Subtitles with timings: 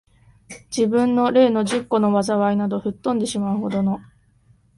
[0.75, 3.99] 自分の例の十個の禍いなど、吹っ飛んでしまう程の、